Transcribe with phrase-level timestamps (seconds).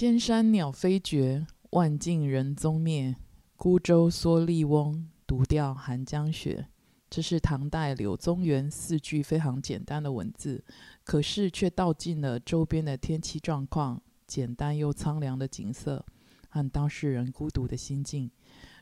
[0.00, 3.14] 千山鸟飞绝，万径人踪灭。
[3.54, 6.68] 孤舟蓑笠翁，独钓寒江雪。
[7.10, 10.64] 这是唐代柳宗元四句非常简单的文字，
[11.04, 16.02] 可是却道尽了周边的天气状况、简单又苍凉的景色
[16.48, 18.30] 和当事人孤独的心境，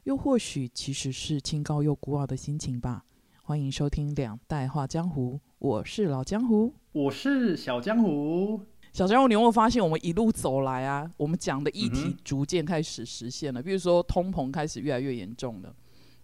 [0.04, 3.04] 又或许其实是清高又孤傲的心情吧。
[3.42, 8.60] 欢迎收听《两代画江湖》，我是老江湖，我是小江湖。
[8.98, 13.62] 小江湖，你有没有发现，我们一路走来啊，我们讲的议题逐渐开始实现了。
[13.62, 15.72] 比如说，通膨开始越来越严重了，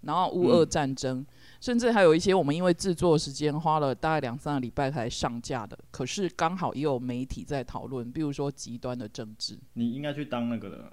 [0.01, 1.25] 然后乌俄战争，
[1.61, 9.57] 甚至还有一些我们因为制作时间花了大概两三个礼拜才上架的，可是刚好也有媒体在讨论，比如说极端的政治。
[9.75, 10.93] 你应该去当那个的，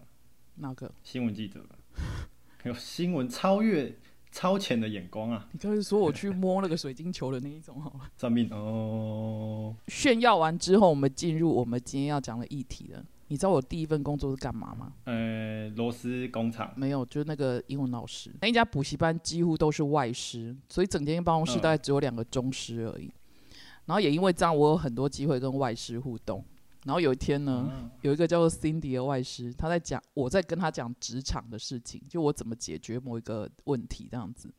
[0.58, 1.66] 那个新闻记者，
[2.63, 3.98] 有新闻超越。
[4.31, 5.48] 超前的眼光啊！
[5.52, 8.09] 你刚才说我去摸那个水晶球的那一种好了。
[8.16, 9.76] 算命哦。
[9.88, 13.03] 炫耀完之后，我们进入我们今天要讲的议题了。
[13.28, 14.94] 你知道我第一份工作是干嘛吗？
[15.05, 16.73] 呃，螺丝工厂。
[16.75, 18.30] 没有，就是那个英文老师。
[18.42, 23.11] 那一家补习班几乎都是外师，所以整间办公室大概只有两个中师而已。
[23.86, 26.44] 然后也因为这样，我有很多机会跟外师互动。
[26.83, 34.51] 然后有一天呢，有一个叫做 Cindy 的外师，他在讲，我在跟他讲职场的事情，就我怎么解决某一个问题这样子。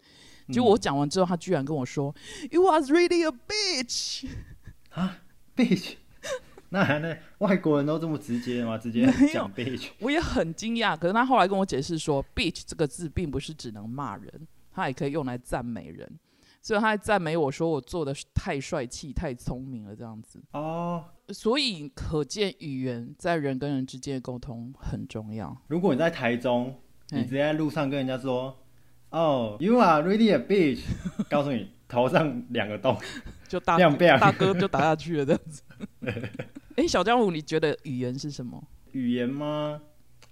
[0.53, 2.15] 就我讲完之后，他居然跟我说
[2.51, 4.29] ：“You was really a bitch。
[4.91, 5.19] ”啊
[5.57, 5.95] ，bitch？
[6.69, 8.79] 那还那外国人都这么直接吗？
[8.79, 9.89] 直接讲 bitch？
[9.99, 10.97] 我也很惊讶。
[10.97, 16.19] 可是他后来跟我解释说，bitch 这个字并不是只能骂人，它也可以用来赞美人。
[16.63, 20.41] 所以他还赞美我说我做的太帅气、太聪明了这样子。
[20.53, 21.05] 哦。
[21.29, 25.57] 所以可见，语言在人跟人之间的沟通很重要。
[25.69, 26.75] 如果你在台中，
[27.11, 28.55] 你直接在路上跟人家说
[29.11, 30.83] ：“哦，You are really a bitch。
[31.31, 32.99] ”告诉你头上两个洞，
[33.49, 33.79] 就大
[34.19, 35.63] 大哥就打下去了这样子。
[36.77, 38.63] 哎，小江湖，你觉得语言是什么？
[38.91, 39.81] 语言吗？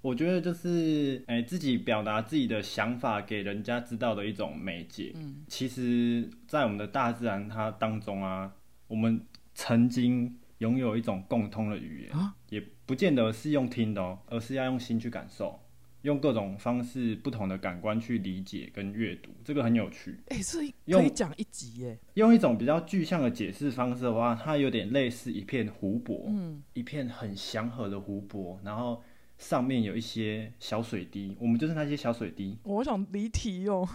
[0.02, 5.12] 我觉得就是哎，自己表达自己的想法给人家知道的一种媒介。
[5.16, 8.52] 嗯，其实，在我们的大自然它当中啊，
[8.88, 9.20] 我们
[9.54, 10.36] 曾经。
[10.60, 15.58] 拥有一种共通的语言啊，也不见得是用听的哦，而是要用心去感受，
[16.02, 20.20] 用各种方式、不同的感官去理解跟阅读，这个很有趣。
[20.28, 21.98] 哎，这可以讲一集耶。
[22.12, 29.02] 用一种比较具象的解释方式的话，它有点类似一片湖泊，嗯，一片很祥和的湖泊，然后
[29.40, 32.58] 上面有一些小水滴，我们就是那些小水滴。
[32.62, 33.88] 我想离题哦。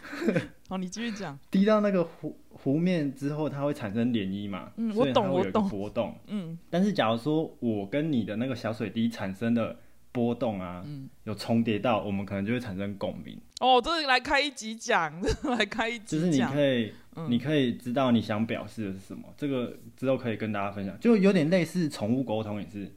[0.66, 1.38] 好，你继续讲。
[1.50, 4.72] 滴到那个湖湖面之后，它会产生涟漪嘛？
[4.78, 5.68] 嗯，我懂，我懂。
[5.68, 6.58] 波动，嗯。
[6.70, 9.78] 但是假如说我跟你的那个小水滴产生的
[10.10, 13.38] 波动啊，嗯，有重叠到，我们可能就会产生共鸣。
[13.60, 15.12] 哦，这是来开一集讲，
[15.44, 16.92] 来开一集就是你可以，
[17.28, 19.24] 你可以知道你想表示的是什么。
[19.36, 22.90] 这个之后可以跟大家分享，就有点类似宠物沟通也是。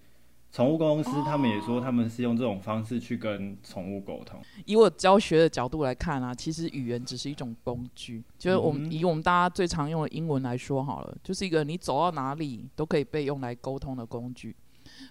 [0.56, 4.40] 宠物公司他们也说，他们是用这种方式去跟宠物沟通。
[4.66, 8.24] 以我教学的角度来看啊，其实语言只是一种工具。
[8.38, 14.56] 就是我们以我们大家最常用的英文来说好了，就是一个你走到哪里都可以被用来沟通的工具。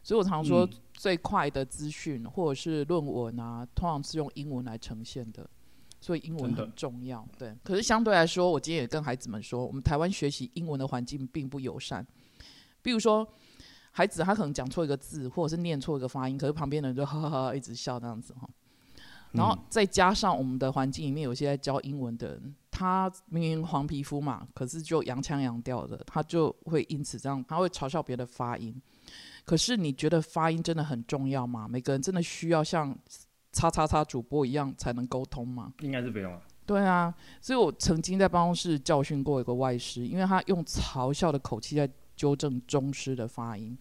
[0.02, 5.46] 所以我常说，最快的资讯或者是论文啊，通常是用英文来呈现的。
[6.00, 7.22] 所以英文很重要。
[7.38, 12.06] 对，可是相对来说，我今天也跟孩子们说，我们台湾学习英文的环境并不友善。
[12.80, 13.28] 比如说。
[13.96, 18.40] 孩子他可能讲错一个字，或者是念错一个发音，可是旁边的人就哈哈哈一直笑这样子哈。
[19.30, 28.74] 然后再加上我们的环境里面有些在教英文的人，他明明黄皮肤嘛，可是就洋腔洋调的，他就会因此这样，他会嘲笑别的发音。
[29.44, 31.68] 可是你觉得发音真的很重要吗？
[31.68, 32.98] 每个人真的需要像
[33.52, 35.72] 叉叉叉主播一样才能沟通吗？
[35.82, 36.42] 应该是不用啊。
[36.66, 41.88] 对啊，所以我曾经在办公室教训过一个外师，因为他用嘲笑的口气在。
[42.16, 43.76] 纠正中师的发音，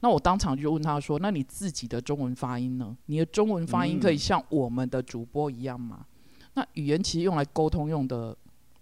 [0.00, 2.96] 那我当场就问他说：“那你自己的中文发音呢？
[3.06, 6.06] 你的中文发音可以像我们的主播一样吗？
[6.54, 8.36] 那语言其实用来沟通用的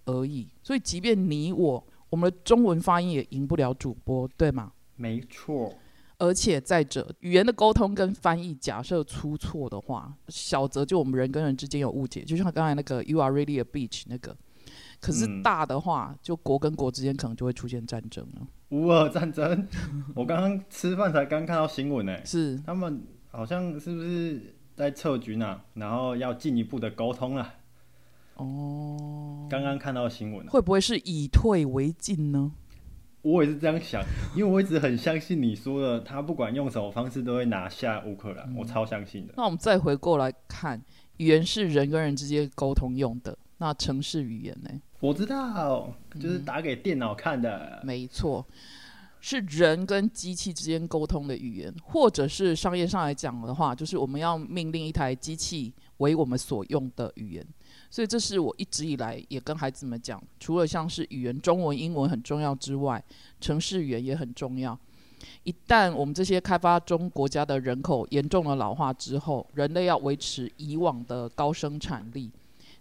[0.05, 4.73] 而已，所以即便你我，我们的中文发音也赢不了主播，对吗？
[4.97, 5.73] 没错。
[6.19, 14.37] 而且再者，语言的沟通跟翻译，假设出错的话，小则就我们人跟人之间有误解，就像刚才那个 “You are really a bitch” 那个。
[15.03, 18.47] 可是大的话，就国跟国之间可能就会出现战争了。
[18.69, 19.67] 乌俄战争，
[20.15, 25.61] 我刚刚吃饭才刚看到新闻呢，是他们好像是不是在撤军啊？
[25.75, 27.55] 然后要进一步的沟通啊？
[28.37, 32.53] 哦，刚刚看到新闻，会不会是以退为进呢？
[33.23, 34.01] 我也是这样想，
[34.37, 39.35] 因为我一直很相信你说的，他不管用什么方式都会拿下乌克兰，我超相信的。
[39.37, 40.81] 那我们再回过来看，
[41.17, 43.37] 语言是人跟人之间沟通用的。
[43.59, 44.71] 那城市语言呢？
[45.03, 47.83] 我知道，就是打给电脑看的。
[47.83, 48.47] 没错，
[49.21, 57.45] 是人跟机器之间沟通的语言，或者是商业上来讲的话，就是我们要命令一台机器为我们所用的语言。
[57.91, 63.03] 所以这是我一直以来也跟孩子们讲，除了像是语言中文、英文很重要之外，
[63.41, 64.79] 城市语言也很重要。
[65.43, 72.31] 一旦我们这些开发中国家的人口严重的老化之后，人类要维持以往的高生产力，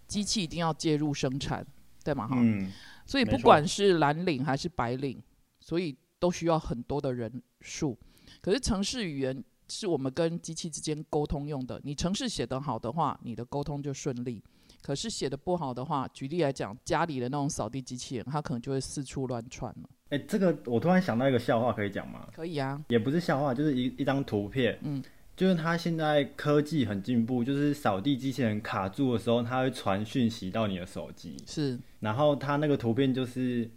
[0.06, 1.66] 机器一定要介入生产，
[2.04, 2.26] 对吗？
[2.26, 2.70] 哈，嗯，
[3.06, 5.22] 所以不管是蓝领还是白领，
[5.60, 7.98] 所以都需要很多的人数。
[8.40, 14.42] 可是城市语言是我们跟机器之间沟通用的，你城市写得好的话，你的沟通就顺利。
[14.80, 19.88] 可是写的不好的话，举例来讲，家里的那种扫地机器人，它可能就会四处乱窜了。
[20.08, 22.26] 哎，这个我突然想到一个笑话，可以讲吗？
[22.34, 24.76] 可以啊，也不是笑话，就是一一张图片。
[24.82, 25.00] 嗯，
[25.36, 31.36] 就是它现在科技很进步，就是扫地机器人卡住的时候，它会传讯息到你的手机。
[31.46, 33.70] 是，然后它那个图片就是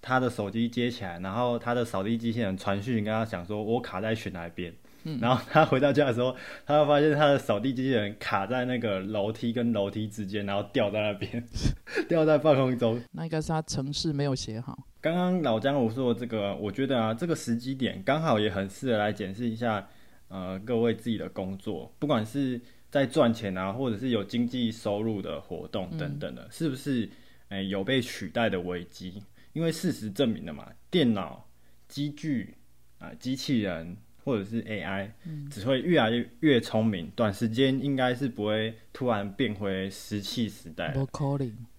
[0.00, 4.72] 他的手机接起来，然后他的扫地机器人传讯跟他讲说：“我卡在选哪边。”
[5.04, 6.32] 嗯然后他回到家的时候，
[6.64, 11.44] 他会发现他的扫地机器人卡在那个楼梯跟楼梯之间，然后掉在那边，
[12.08, 13.00] 掉在半空中。
[13.10, 14.86] 那应该是他程式没有写好。
[15.00, 19.88] 刚刚老江我说的这个，我觉得啊，这个时机点刚好也很适合来检视一下，
[20.32, 22.58] 呃，各位自己的工作，不管是
[22.90, 27.06] 在赚钱啊，或者是有经济收入的活动等等的，是不是
[27.50, 29.22] 诶有被取代的危机？
[29.52, 31.46] 因为事实证明了嘛，电脑、
[31.86, 32.54] 机具
[32.98, 33.96] 啊、机器人。
[34.24, 35.10] 或者是 AI，
[35.50, 40.94] 只会越来越越聪明，短时间应该是不会突然变回石器时代。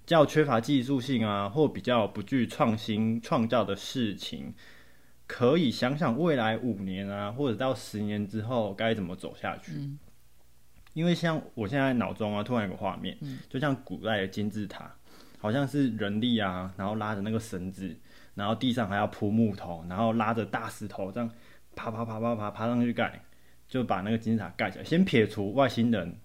[0.05, 4.53] 较缺乏技术性啊，或比较不具创新创造的事情，
[5.27, 9.71] 可以想想未来五年啊，或者到十年之后该怎么走下去。
[10.93, 13.17] 因为像我现在脑中啊，突然有个画面，
[13.49, 14.93] 就像古代的金字塔，
[15.39, 17.95] 好像是人力啊，然后拉着那个绳子，
[18.35, 21.29] 然后地上还要铺木头，然后拉着大石头这样。
[21.75, 23.19] 爬爬爬爬爬爬上去盖，
[23.67, 24.83] 就把那个金字塔盖起来。
[24.83, 26.15] 先撇除外星人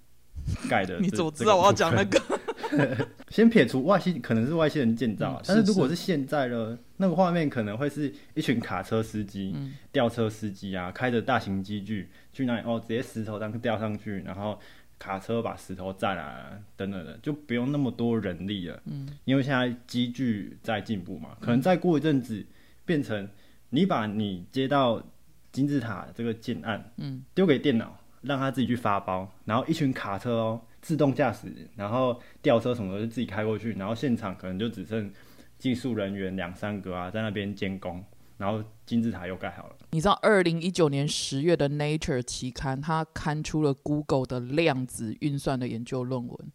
[0.69, 2.38] 盖的， 你怎么知道我要讲那个？
[3.31, 9.55] 先撇除外星可能是外星人建造，但是如果是现在呢，那个画面可能会是一群卡车司机、
[9.93, 14.59] 吊车司机啊，开着大型机具去那里哦，直接石头这样吊上去，然后
[14.99, 18.83] 卡车把石头载来等等的，就不用那么多人力了。
[18.87, 22.45] 嗯，因为现在机具在进步嘛，可能再过一阵子
[22.85, 23.29] 变成
[23.71, 25.03] 你把你接到。
[25.51, 35.13] 金字塔这个建案，嗯，丢给电脑，让他自己去发包，然后一群卡车哦，自动驾驶，然后吊车什么的就自己开过去，然后现场可能就只剩
[35.59, 38.05] 技术人员两三个啊，在那边监工，
[38.37, 39.77] 然后金字塔又盖好了。
[39.91, 46.53] 你知道，二零一九年十月的 Nature 期刊，它刊出了 Google 的量子运算的研究论文，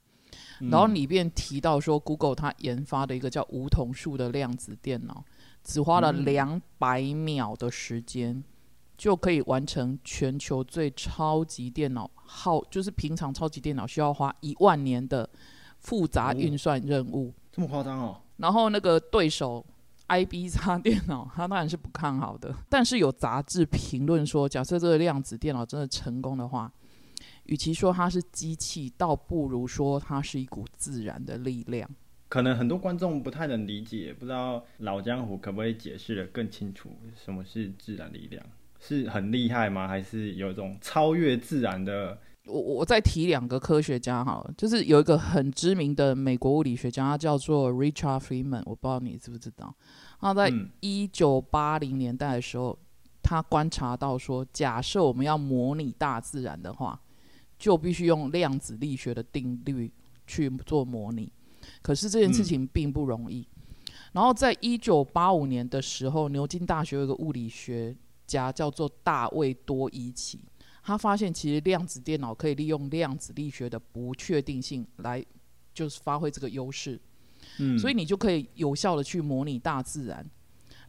[0.71, 5.25] 然后里面提到说，Google 它研发的一个叫梧桐树的量子电脑，
[5.63, 8.43] 只花了两百秒的时间。
[9.03, 15.29] 就可以完成全球最超级电脑耗，就是平常超级电脑需要花一万年的
[15.79, 17.33] 复杂运算任务。
[17.51, 18.21] 这么夸张哦？
[18.37, 19.65] 然后那个对手
[20.07, 22.55] IB 叉电脑，他当然是不看好的。
[22.69, 26.71] 但是有杂志评论说，假设这个量子电脑真的成功的话，
[27.47, 31.89] 与其说它是机器，倒不如说它是一股自然的力量。
[32.29, 36.89] 可能很多观众不太能理解，不知道老江湖可不可以解释的更清楚，
[37.21, 38.41] 什么是自然力量？
[38.85, 39.87] 是很厉害吗？
[39.87, 42.17] 还是有一种超越自然的？
[42.45, 49.73] 我我再提两个科学家好了，就是有一个很知名的美国物理学家，他叫做 Richard Feynman，我不知道你知不知道。
[50.19, 52.77] 他在一九八零年代的时候，
[53.21, 56.99] 他观察到说，假设我们要模拟大自然的话，
[57.57, 59.89] 就必须用量子力学的定律
[60.27, 61.31] 去做模拟。
[61.81, 63.47] 可是这件事情并不容易。
[64.11, 67.95] 然后在一九八五年的时候，牛津大学有一个物理学。
[68.41, 70.39] 家叫做大卫多伊奇，
[70.83, 75.23] 他发现其实量子电脑可以利用量子力学的不确定性来，
[75.73, 76.99] 就是发挥这个优势。
[77.59, 80.25] 嗯，所以你就可以有效的去模拟大自然，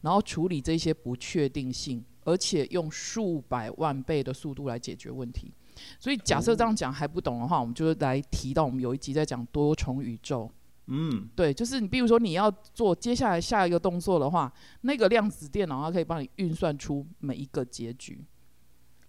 [0.01, 5.51] 然后处理这些不确定性，而且用数百万倍的速度来解决问题。
[5.99, 10.49] 所以假设这样讲还不懂的话，我们就来提到我们有一集在讲多重宇宙。
[10.87, 14.51] 嗯，对，就是你，比如说你要做接下来下一个动作的话，
[14.81, 18.23] 那个量子电脑它可以帮你运算出每一个结局。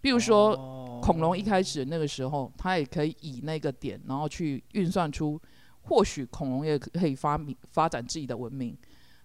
[0.00, 5.40] 比如说恐龙一开始那个时候，它也可以以那个点，然后去运算出，
[5.82, 8.76] 或许恐龙也可以发明发展自己的文明。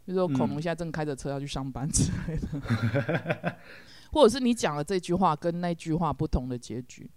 [0.04, 3.58] 比如说恐龙现在正开着车要去上班 之类的，
[4.12, 7.10] 或者是你讲了这句话跟那句话不同的结局。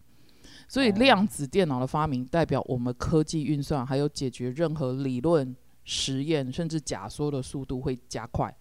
[0.69, 8.55] 所以量子电脑的发明代表我们科技运算还有解决任何理论实验甚至假说的速度会加快。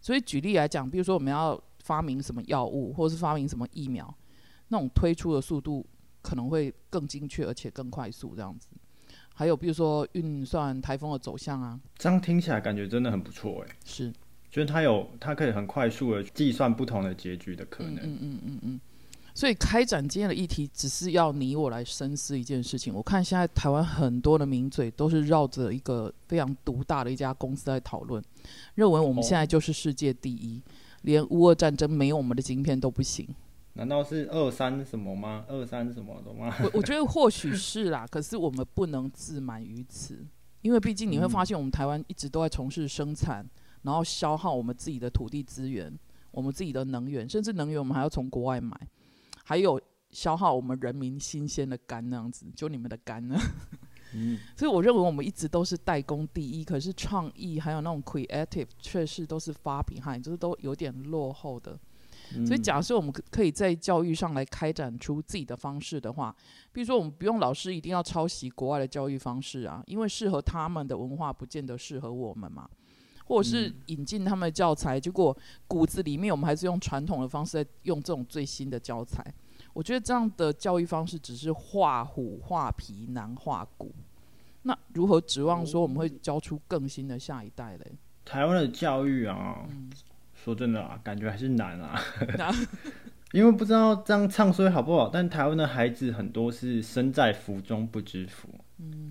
[0.00, 4.12] 所以举例来讲，比如说我们要发明什么药物，或者是发明什么疫苗，
[4.68, 5.84] 那种推出的速度
[6.22, 8.68] 可能会更精确，而且更快速这样子。
[9.34, 13.76] 还有比如说运算台风的走向啊，这样听起来感觉真的很不错哎。
[13.84, 14.12] 是，
[14.48, 17.96] 就是它有它可以很快速的计算不同的结局的可能。
[17.96, 18.80] 嗯嗯嗯嗯。
[19.34, 22.94] 所以开展今天的议题，只是要你我来深思一件事情。
[22.94, 28.22] 我看现在台湾很多的名嘴都是绕着一个非常独大的一家公司在讨论，
[28.76, 30.62] 认为我们现在就是世界第一，
[31.02, 33.28] 连乌俄战争没有我们的晶片都不行。
[33.72, 35.44] 难道是二三什么吗？
[35.48, 36.54] 二三什么的吗？
[36.62, 40.24] 我我觉得或许是啦， 可是我们不能自满于此，
[40.62, 43.44] 因为毕竟你会发现，我们台湾一直都在从事生产，
[43.82, 45.92] 然后消耗我们自己的土地资源，
[46.30, 48.80] 我们自己的能源，甚至能源我们还要从国外买。
[49.44, 53.36] 还有消耗我们人民新鲜的肝那样子，就你们的肝呢？
[54.14, 61.78] 嗯， 所以我认为我们一直都是代工第一，可是创意还有那种 creative 确实都是发 behind，就是都有点落后的。
[62.46, 66.34] 所以假设我们可以在教育上来开展出自己的方式的话，
[66.72, 72.68] 比如说我们不用老师一定要抄袭国外的教育方式啊，因为适合他们的文化不见得适合我们嘛，
[73.24, 79.24] 或者是引进他们的教材，结果骨子里面我们还是用传统的方式在用这种最新的教材。
[79.72, 83.92] 我觉得这样的教育方式只是画虎画皮难画骨，
[84.62, 87.92] 那如何指望说我们会教出更新的下一代嘞？
[88.24, 89.66] 台湾的教育啊，
[90.34, 92.00] 说真的啊，感觉还是难啊，
[93.32, 95.08] 因为不知道这样唱衰好不好。
[95.08, 98.48] 但台湾的孩子很多是身在福中不知福，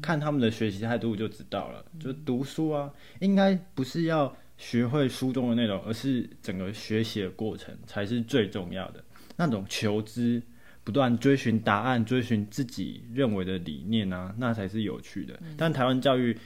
[0.04, 1.84] 看他们的学习态度就知道了。
[1.98, 2.92] 就读书啊，
[3.22, 9.04] 应该不是要学会书中的内容，而是整个学习的过程才是最重要的
[9.38, 10.44] 那种求知。
[10.86, 15.40] 不断追寻答案，追寻自己认为的理念啊，那才是有趣的。
[15.56, 16.38] 但台湾教育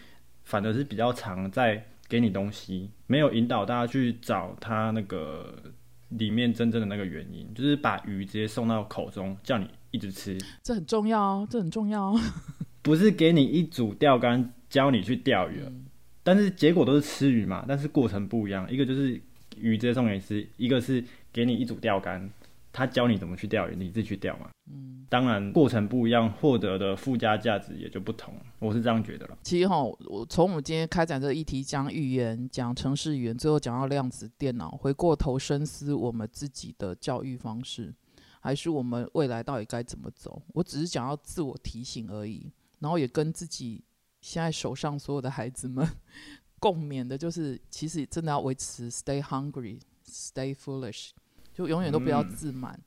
[0.44, 5.56] 反而是比较常在给你东西，没有引导大家去找他那个
[6.10, 10.38] 里面真正的那个原因，就是把鱼直接送到口中，叫你一直吃。
[10.62, 12.20] 这很重要哦，这很重要哦。
[12.88, 15.62] 不是给你一组钓竿教你去钓鱼，
[16.24, 18.66] 但是结果都是吃鱼嘛，但是过程不一样。
[18.72, 19.22] 一个就是
[19.58, 21.04] 鱼直接送给你吃，一个是
[21.34, 22.30] 给你一组钓竿。
[22.72, 24.48] 他教你怎么去钓鱼，你自己去钓嘛。
[24.72, 28.34] 嗯，当然过程不一样，获得的附加价值也就不同。
[28.60, 29.38] 我是这样觉得了。
[29.44, 37.92] 其实哈，我从我们今天开展这个议题，讲语言，讲城市语言，最后讲到量子电脑，回过头深思我们自己的教育方式，
[38.40, 40.40] 还是我们未来到底该怎么走？
[40.54, 43.84] 我只是想要自我提醒而已，然后也跟自己
[44.22, 45.88] 现在手上所有的孩子们
[46.60, 51.12] 共勉的，就是其实真的要维持 stay hungry，stay foolish。
[51.54, 52.80] 就永远都不要自满，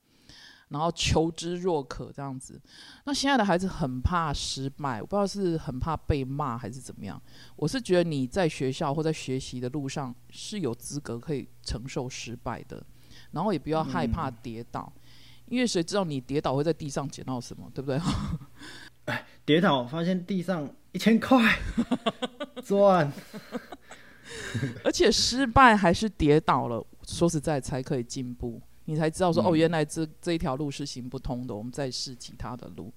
[0.69, 2.63] 然后求知若渴这样子。
[3.05, 7.21] 那现在的孩子很怕失败，我不知道是很怕被骂还是怎么样。
[7.57, 12.81] 我是觉得你在学校或在学习的路上是有资格可以承受失败的，
[13.33, 14.93] 然后也不要害怕跌倒，
[15.47, 17.99] 因为谁知道你跌倒会在地上捡到什么，对不对？
[19.41, 21.59] 哎，跌倒发现地上一千块
[22.65, 23.11] 赚，
[24.85, 26.85] 而且失败还是跌倒了。
[27.07, 32.93] 说实在，才可以进步，你才知道说哦，原来这这一条路是行不通的，我们再试其他的路。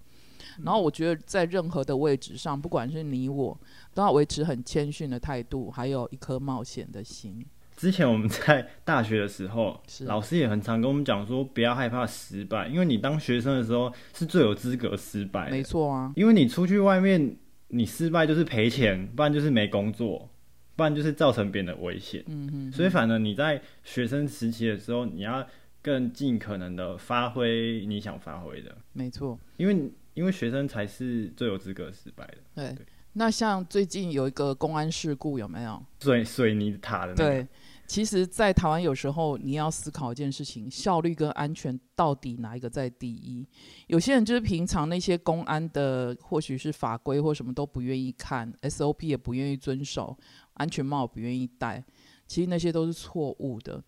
[0.63, 3.59] 然后我觉得，在任何的位置上，不管是你我，
[3.93, 7.43] 都要维持很谦逊的态度，还有一颗冒险的心。
[7.75, 15.49] 之前我们在大学的时候，老师也很常跟我们讲说，不要害怕失败，因为你当学生的时候是最有资格失败。
[15.49, 17.35] 没错啊，因为你出去外面，
[17.69, 20.29] 你失败就是赔钱，不然就是没工作。
[20.75, 25.47] 不然就是造成别人的危险，嗯哼，所以反正你在学生时期的时候，你要
[25.83, 32.37] 更尽可能的发挥你想发挥的，没错，因为因为学生才是最有资格失败的。
[32.55, 32.75] 对，
[33.13, 37.15] 那像最近有一个公安事故，有没有水水泥塔的？
[37.15, 37.47] 对。
[37.85, 43.45] 其实，在台湾有时候你要思考一件事情：效率跟安全到底哪一个在第一？
[43.87, 50.17] 有些人就是平常那些公安的，或许是法规或什么都不愿意看，SOP 也不愿意遵守，
[50.53, 51.83] 安全帽不愿意戴，
[52.25, 53.83] 其实那些都是错误的。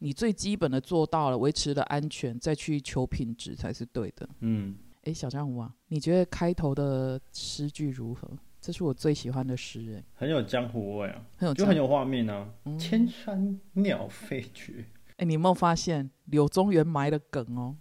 [0.00, 4.28] 你最基本的做到了，维持了安全，再去求品质才是对的。
[4.40, 8.30] 嗯，哎，小江湖啊，你觉得开头的诗句如何？
[8.68, 12.46] 这是我最喜欢的诗，人，很有江湖味啊，很有就很有画面啊。
[12.78, 14.84] 千山鸟飞绝，
[15.16, 17.74] 哎，你有没有发现柳宗元埋的梗哦？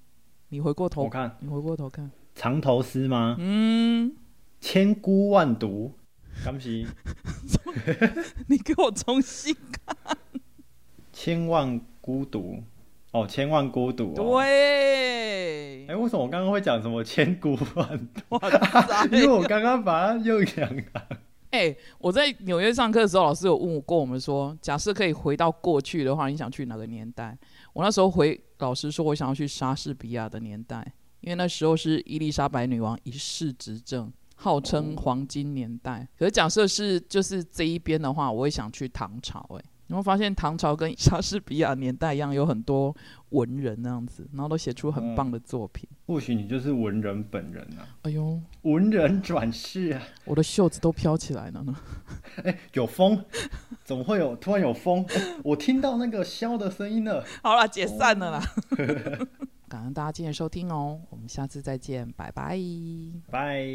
[0.47, 2.09] 你回过头我看，你回过头看。
[2.35, 3.35] 藏头诗吗？
[3.37, 4.15] 嗯，
[4.61, 5.91] 千孤万独，
[6.45, 6.87] 刚起，
[8.47, 10.17] 你给我重新看，
[11.11, 12.63] 千万孤独。
[13.21, 14.13] 哦，千万孤独。
[14.13, 15.85] 对。
[15.87, 18.39] 哎，为什么我刚刚会讲什么千古万独？
[19.15, 20.83] 因为我刚刚把它又讲了
[21.51, 27.37] 哎，我在纽约上课的时候，老师有问过我们说，假设可以回到过去的话，你想去哪个年代？
[27.71, 30.85] 我那时候回老师说，我想要去莎士比亚的年代，
[31.21, 36.05] 因为那时候是伊丽莎白女王一世执政，号称黄金年代。
[36.19, 39.63] 可是假设是就是这一边的话，我也想去唐朝，哎。
[39.87, 42.95] 你会发现唐朝跟莎士比亚年代一样，有很多
[43.29, 45.87] 文人那样子，然后都写出很棒的作品。
[46.05, 47.87] 或许你就是文人本人啊！
[48.03, 50.01] 哎呦，文人转世啊！
[50.25, 51.75] 我的袖子都飘起来了呢。
[52.43, 53.23] 哎，有风？
[53.83, 54.35] 怎么会有？
[54.35, 55.05] 突然有风？
[55.43, 57.23] 我听到那个箫的声音了。
[57.41, 58.43] 好了，解散了啦。
[59.69, 62.57] 感恩大家今天收听哦，我们下次再见，拜拜。
[63.29, 63.67] 拜。